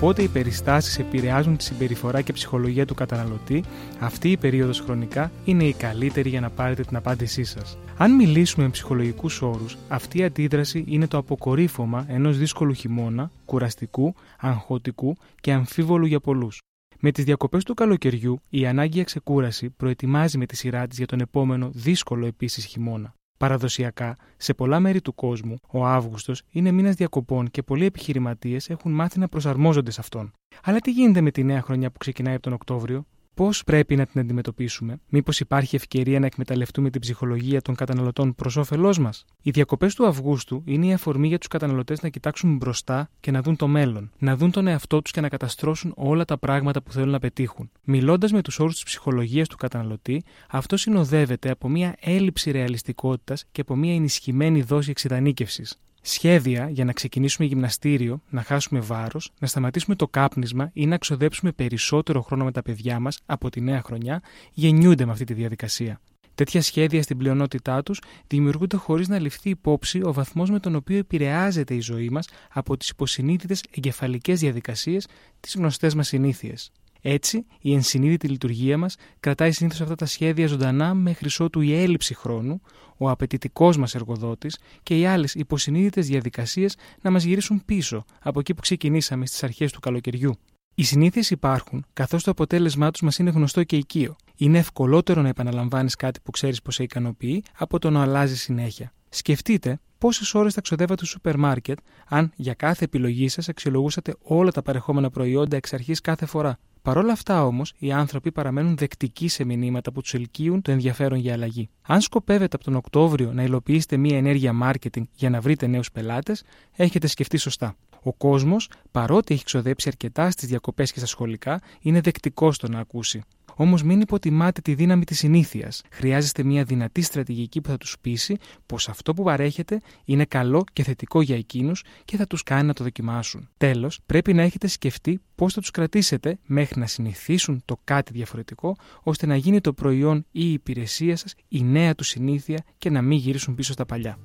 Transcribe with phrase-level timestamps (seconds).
[0.00, 3.64] πότε οι περιστάσεις επηρεάζουν τη συμπεριφορά και ψυχολογία του καταναλωτή,
[3.98, 7.78] αυτή η περίοδος χρονικά είναι η καλύτερη για να πάρετε την απάντησή σας.
[7.96, 14.14] Αν μιλήσουμε με ψυχολογικούς όρους, αυτή η αντίδραση είναι το αποκορύφωμα ενός δύσκολου χειμώνα, κουραστικού,
[14.38, 16.58] αγχωτικού και αμφίβολου για πολλούς.
[16.98, 21.06] Με τις διακοπές του καλοκαιριού, η ανάγκη για ξεκούραση προετοιμάζει με τη σειρά της για
[21.06, 23.14] τον επόμενο δύσκολο επίσης χειμώνα.
[23.40, 28.92] Παραδοσιακά, σε πολλά μέρη του κόσμου, ο Αύγουστος είναι μήνας διακοπών και πολλοί επιχειρηματίες έχουν
[28.92, 30.32] μάθει να προσαρμόζονται σε αυτόν.
[30.62, 34.06] Αλλά τι γίνεται με τη νέα χρονιά που ξεκινάει από τον Οκτώβριο, Πώς πρέπει να
[34.06, 39.50] την αντιμετωπίσουμε, Μήπως υπάρχει ευκαιρία να εκμεταλλευτούμε την ψυχολογία των καταναλωτών προς όφελός μας; Οι
[39.50, 43.56] διακοπές του Αυγούστου είναι η αφορμή για τους καταναλωτές να κοιτάξουν μπροστά και να δουν
[43.56, 44.10] το μέλλον.
[44.18, 47.70] Να δουν τον εαυτό τους και να καταστρώσουν όλα τα πράγματα που θέλουν να πετύχουν.
[47.84, 53.60] Μιλώντας με τους όρους της ψυχολογίας του καταναλωτή, αυτό συνοδεύεται από μια έλλειψη ρεαλιστικότητας και
[53.60, 59.96] από μια ενισχυμένη δόση εξειδανίκευσης σχέδια για να ξεκινήσουμε γυμναστήριο, να χάσουμε βάρος, να σταματήσουμε
[59.96, 64.22] το κάπνισμα ή να ξοδέψουμε περισσότερο χρόνο με τα παιδιά μας από τη νέα χρονιά
[64.52, 66.00] γεννιούνται με αυτή τη διαδικασία.
[66.34, 70.96] Τέτοια σχέδια στην πλειονότητά τους δημιουργούνται χωρίς να ληφθεί υπόψη ο βαθμός με τον οποίο
[70.96, 75.06] επηρεάζεται η ζωή μας από τις υποσυνείδητες εγκεφαλικές διαδικασίες,
[75.40, 76.72] τις γνωστές μας συνήθειες.
[77.00, 82.14] Έτσι, η ενσυνείδητη λειτουργία μας κρατάει συνήθως αυτά τα σχέδια ζωντανά μέχρι ότου η έλλειψη
[82.14, 82.60] χρόνου,
[82.96, 88.54] ο απαιτητικός μας εργοδότης και οι άλλες υποσυνείδητες διαδικασίες να μας γυρίσουν πίσω από εκεί
[88.54, 90.34] που ξεκινήσαμε στις αρχές του καλοκαιριού.
[90.74, 94.16] Οι συνήθειες υπάρχουν, καθώς το αποτέλεσμά τους μας είναι γνωστό και οικείο.
[94.36, 98.92] Είναι ευκολότερο να επαναλαμβάνεις κάτι που ξέρεις πως σε ικανοποιεί από το να αλλάζει συνέχεια.
[99.08, 101.78] Σκεφτείτε πόσες ώρες θα ξοδεύατε στο σούπερ μάρκετ
[102.08, 106.58] αν για κάθε επιλογή σας αξιολογούσατε όλα τα παρεχόμενα προϊόντα εξ αρχής κάθε φορά.
[106.82, 111.18] Παρ' όλα αυτά όμως, οι άνθρωποι παραμένουν δεκτικοί σε μηνύματα που τους ελκύουν το ενδιαφέρον
[111.18, 111.68] για αλλαγή.
[111.82, 116.42] Αν σκοπεύετε από τον Οκτώβριο να υλοποιήσετε μία ενέργεια marketing για να βρείτε νέους πελάτες,
[116.76, 117.76] έχετε σκεφτεί σωστά.
[118.02, 122.78] Ο κόσμος, παρότι έχει ξοδέψει αρκετά στις διακοπές και στα σχολικά, είναι δεκτικός στο να
[122.78, 123.22] ακούσει.
[123.60, 125.82] Όμως μην υποτιμάτε τη δύναμη της συνήθειας.
[125.90, 130.82] Χρειάζεστε μια δυνατή στρατηγική που θα τους πείσει πως αυτό που παρέχετε είναι καλό και
[130.82, 133.48] θετικό για εκείνους και θα τους κάνει να το δοκιμάσουν.
[133.56, 138.76] Τέλος, πρέπει να έχετε σκεφτεί πώς θα τους κρατήσετε μέχρι να συνηθίσουν το κάτι διαφορετικό,
[139.02, 143.02] ώστε να γίνει το προϊόν ή η υπηρεσία σας η νέα του συνήθεια και να
[143.02, 144.18] μην γυρίσουν πίσω στα παλιά.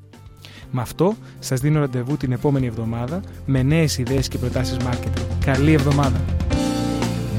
[0.72, 5.46] Με αυτό, σας δίνω ραντεβού την επόμενη εβδομάδα με νέες ιδέες και προτάσεις marketing.
[5.46, 6.35] Καλή εβδομάδα!